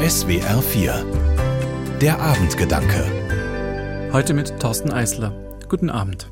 SWR 0.00 0.62
4 0.62 1.98
Der 2.00 2.20
Abendgedanke 2.20 4.10
Heute 4.12 4.32
mit 4.32 4.60
Thorsten 4.60 4.92
Eisler. 4.92 5.32
Guten 5.68 5.90
Abend. 5.90 6.30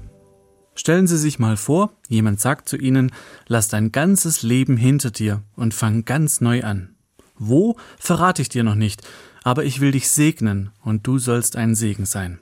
Stellen 0.77 1.09
Sie 1.09 1.17
sich 1.19 1.41
mal 1.41 1.57
vor, 1.57 1.91
jemand 2.09 2.41
sagt 2.41 2.69
zu 2.69 2.77
Ihnen, 2.77 3.11
lass 3.49 3.67
dein 3.67 3.91
ganzes 3.91 4.45
Leben 4.45 4.77
hinter 4.77 5.11
dir 5.11 5.43
und 5.57 5.75
fang 5.75 6.05
ganz 6.05 6.41
neu 6.41 6.63
an. 6.63 6.95
Wo, 7.37 7.77
verrate 7.99 8.41
ich 8.41 8.49
dir 8.49 8.63
noch 8.63 8.77
nicht, 8.77 9.03
aber 9.43 9.65
ich 9.65 9.81
will 9.81 9.91
dich 9.91 10.11
segnen 10.11 10.71
und 10.85 11.05
du 11.05 11.19
sollst 11.19 11.57
ein 11.57 11.75
Segen 11.75 12.07
sein. 12.07 12.39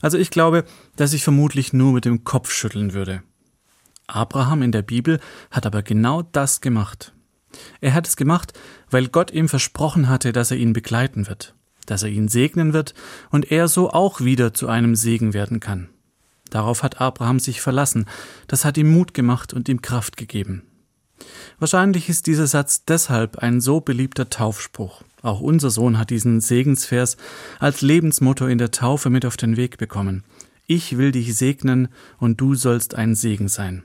Also 0.00 0.16
ich 0.16 0.30
glaube, 0.30 0.64
dass 0.94 1.12
ich 1.12 1.24
vermutlich 1.24 1.72
nur 1.72 1.92
mit 1.92 2.04
dem 2.04 2.22
Kopf 2.22 2.52
schütteln 2.52 2.92
würde. 2.92 3.24
Abraham 4.06 4.62
in 4.62 4.70
der 4.70 4.82
Bibel 4.82 5.18
hat 5.50 5.66
aber 5.66 5.82
genau 5.82 6.22
das 6.22 6.60
gemacht. 6.60 7.14
Er 7.80 7.94
hat 7.94 8.06
es 8.06 8.16
gemacht, 8.16 8.52
weil 8.90 9.08
Gott 9.08 9.30
ihm 9.30 9.48
versprochen 9.48 10.08
hatte, 10.08 10.32
dass 10.32 10.50
er 10.50 10.56
ihn 10.56 10.72
begleiten 10.72 11.26
wird, 11.26 11.54
dass 11.86 12.02
er 12.02 12.08
ihn 12.08 12.28
segnen 12.28 12.72
wird 12.72 12.94
und 13.30 13.50
er 13.50 13.68
so 13.68 13.90
auch 13.90 14.20
wieder 14.20 14.54
zu 14.54 14.68
einem 14.68 14.94
Segen 14.94 15.34
werden 15.34 15.60
kann. 15.60 15.88
Darauf 16.50 16.82
hat 16.82 17.00
Abraham 17.00 17.38
sich 17.38 17.60
verlassen, 17.60 18.06
das 18.48 18.64
hat 18.64 18.76
ihm 18.76 18.92
Mut 18.92 19.14
gemacht 19.14 19.52
und 19.52 19.68
ihm 19.68 19.82
Kraft 19.82 20.16
gegeben. 20.16 20.62
Wahrscheinlich 21.58 22.08
ist 22.08 22.26
dieser 22.26 22.46
Satz 22.46 22.84
deshalb 22.84 23.38
ein 23.38 23.60
so 23.60 23.80
beliebter 23.80 24.30
Taufspruch. 24.30 25.02
Auch 25.22 25.40
unser 25.40 25.70
Sohn 25.70 25.98
hat 25.98 26.10
diesen 26.10 26.40
Segensvers 26.40 27.16
als 27.58 27.82
Lebensmotto 27.82 28.46
in 28.46 28.58
der 28.58 28.70
Taufe 28.70 29.10
mit 29.10 29.26
auf 29.26 29.36
den 29.36 29.56
Weg 29.56 29.76
bekommen. 29.76 30.24
Ich 30.66 30.96
will 30.96 31.12
dich 31.12 31.36
segnen 31.36 31.88
und 32.18 32.40
du 32.40 32.54
sollst 32.54 32.94
ein 32.94 33.14
Segen 33.14 33.48
sein. 33.48 33.82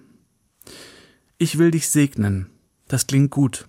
Ich 1.38 1.57
will 1.57 1.71
dich 1.71 1.90
segnen, 1.90 2.48
das 2.88 3.07
klingt 3.07 3.31
gut. 3.31 3.67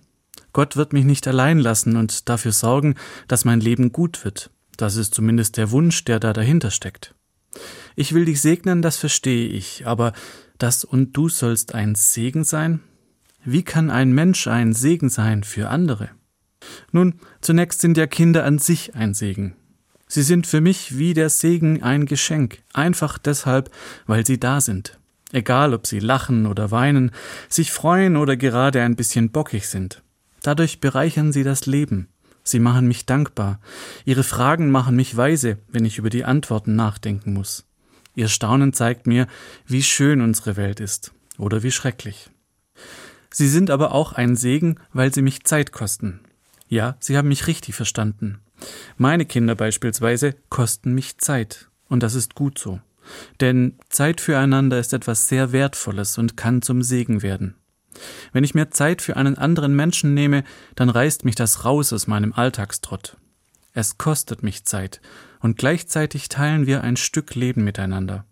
Gott 0.53 0.75
wird 0.75 0.93
mich 0.93 1.05
nicht 1.05 1.27
allein 1.27 1.59
lassen 1.59 1.97
und 1.97 2.29
dafür 2.29 2.51
sorgen, 2.51 2.95
dass 3.27 3.45
mein 3.45 3.59
Leben 3.59 3.91
gut 3.91 4.25
wird. 4.25 4.49
Das 4.75 4.95
ist 4.95 5.13
zumindest 5.13 5.57
der 5.57 5.71
Wunsch, 5.71 6.03
der 6.05 6.19
da 6.19 6.33
dahinter 6.33 6.71
steckt. 6.71 7.13
Ich 7.95 8.13
will 8.13 8.25
dich 8.25 8.41
segnen, 8.41 8.81
das 8.81 8.97
verstehe 8.97 9.47
ich, 9.49 9.87
aber 9.87 10.13
das 10.57 10.83
und 10.83 11.13
du 11.13 11.29
sollst 11.29 11.73
ein 11.73 11.95
Segen 11.95 12.43
sein? 12.43 12.81
Wie 13.43 13.63
kann 13.63 13.89
ein 13.89 14.11
Mensch 14.11 14.47
ein 14.47 14.73
Segen 14.73 15.09
sein 15.09 15.43
für 15.43 15.69
andere? 15.69 16.09
Nun, 16.91 17.15
zunächst 17.41 17.81
sind 17.81 17.97
ja 17.97 18.07
Kinder 18.07 18.43
an 18.43 18.59
sich 18.59 18.95
ein 18.95 19.13
Segen. 19.13 19.55
Sie 20.07 20.23
sind 20.23 20.47
für 20.47 20.61
mich 20.61 20.97
wie 20.97 21.13
der 21.13 21.29
Segen 21.29 21.83
ein 21.83 22.05
Geschenk, 22.05 22.63
einfach 22.73 23.17
deshalb, 23.17 23.71
weil 24.05 24.25
sie 24.25 24.39
da 24.39 24.61
sind 24.61 24.97
egal 25.31 25.73
ob 25.73 25.87
sie 25.87 25.99
lachen 25.99 26.45
oder 26.45 26.71
weinen, 26.71 27.11
sich 27.49 27.71
freuen 27.71 28.15
oder 28.15 28.37
gerade 28.37 28.81
ein 28.81 28.95
bisschen 28.95 29.31
bockig 29.31 29.67
sind. 29.67 30.01
Dadurch 30.41 30.79
bereichern 30.79 31.31
sie 31.31 31.43
das 31.43 31.65
Leben. 31.65 32.07
Sie 32.43 32.59
machen 32.59 32.87
mich 32.87 33.05
dankbar. 33.05 33.59
Ihre 34.05 34.23
Fragen 34.23 34.71
machen 34.71 34.95
mich 34.95 35.17
weise, 35.17 35.57
wenn 35.67 35.83
ich 35.83 35.97
über 35.97 36.09
die 36.09 36.23
Antworten 36.23 36.75
nachdenken 36.75 37.33
muss. 37.33 37.65
Ihr 38.15 38.29
Staunen 38.29 38.73
zeigt 38.73 39.05
mir, 39.05 39.27
wie 39.65 39.83
schön 39.83 40.21
unsere 40.21 40.55
Welt 40.55 40.79
ist 40.79 41.13
oder 41.37 41.61
wie 41.63 41.71
schrecklich. 41.71 42.29
Sie 43.29 43.47
sind 43.47 43.69
aber 43.69 43.91
auch 43.91 44.13
ein 44.13 44.35
Segen, 44.35 44.79
weil 44.93 45.13
sie 45.13 45.21
mich 45.21 45.43
Zeit 45.43 45.71
kosten. 45.71 46.21
Ja, 46.69 46.97
Sie 46.99 47.17
haben 47.17 47.27
mich 47.27 47.47
richtig 47.47 47.75
verstanden. 47.75 48.39
Meine 48.97 49.25
Kinder 49.25 49.55
beispielsweise 49.55 50.35
kosten 50.49 50.93
mich 50.93 51.17
Zeit, 51.17 51.69
und 51.87 52.01
das 52.01 52.15
ist 52.15 52.35
gut 52.35 52.57
so. 52.57 52.79
Denn 53.41 53.77
Zeit 53.89 54.21
füreinander 54.21 54.79
ist 54.79 54.93
etwas 54.93 55.27
sehr 55.27 55.51
Wertvolles 55.51 56.17
und 56.17 56.37
kann 56.37 56.61
zum 56.61 56.81
Segen 56.81 57.21
werden. 57.21 57.55
Wenn 58.31 58.43
ich 58.43 58.53
mir 58.53 58.69
Zeit 58.69 59.01
für 59.01 59.17
einen 59.17 59.37
anderen 59.37 59.75
Menschen 59.75 60.13
nehme, 60.13 60.43
dann 60.75 60.89
reißt 60.89 61.25
mich 61.25 61.35
das 61.35 61.65
raus 61.65 61.93
aus 61.93 62.07
meinem 62.07 62.33
Alltagstrott. 62.33 63.17
Es 63.73 63.97
kostet 63.97 64.43
mich 64.43 64.65
Zeit, 64.65 65.01
und 65.39 65.57
gleichzeitig 65.57 66.29
teilen 66.29 66.65
wir 66.65 66.83
ein 66.83 66.97
Stück 66.97 67.35
Leben 67.35 67.63
miteinander. 67.63 68.25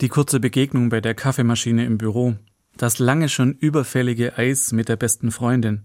Die 0.00 0.08
kurze 0.08 0.40
Begegnung 0.40 0.88
bei 0.88 1.00
der 1.00 1.14
Kaffeemaschine 1.14 1.84
im 1.84 1.98
Büro, 1.98 2.34
das 2.76 2.98
lange 2.98 3.28
schon 3.28 3.52
überfällige 3.52 4.36
Eis 4.38 4.72
mit 4.72 4.88
der 4.88 4.96
besten 4.96 5.30
Freundin 5.30 5.82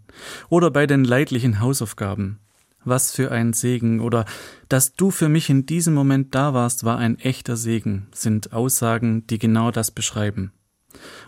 oder 0.50 0.72
bei 0.72 0.88
den 0.88 1.03
leidlichen 1.03 1.59
Hausaufgaben, 1.59 2.39
was 2.83 3.11
für 3.11 3.31
ein 3.31 3.53
Segen 3.53 3.99
oder 3.99 4.25
dass 4.69 4.93
du 4.93 5.11
für 5.11 5.29
mich 5.29 5.49
in 5.49 5.65
diesem 5.65 5.93
Moment 5.93 6.33
da 6.35 6.53
warst, 6.53 6.83
war 6.83 6.97
ein 6.97 7.19
echter 7.19 7.57
Segen, 7.57 8.07
sind 8.13 8.53
Aussagen, 8.53 9.25
die 9.27 9.39
genau 9.39 9.71
das 9.71 9.91
beschreiben. 9.91 10.51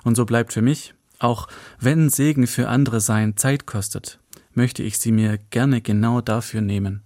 Und 0.03 0.15
so 0.15 0.25
bleibt 0.25 0.53
für 0.53 0.61
mich, 0.61 0.93
auch 1.19 1.47
wenn 1.79 2.09
Segen 2.09 2.47
für 2.47 2.69
andere 2.69 3.01
sein 3.01 3.35
Zeit 3.37 3.65
kostet, 3.65 4.19
möchte 4.53 4.83
ich 4.83 4.97
sie 4.97 5.11
mir 5.11 5.37
gerne 5.49 5.81
genau 5.81 6.21
dafür 6.21 6.61
nehmen. 6.61 7.03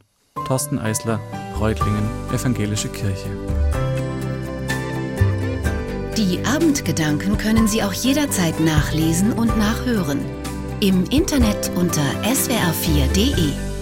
Thorsten 0.47 0.79
Eisler, 0.79 1.19
Reutlingen, 1.59 2.03
Evangelische 2.31 2.89
Kirche. 2.89 3.29
Die 6.17 6.45
Abendgedanken 6.45 7.37
können 7.37 7.67
Sie 7.67 7.81
auch 7.81 7.93
jederzeit 7.93 8.59
nachlesen 8.59 9.33
und 9.33 9.57
nachhören. 9.57 10.19
Im 10.79 11.05
Internet 11.05 11.71
unter 11.75 12.03
swr4.de. 12.23 13.72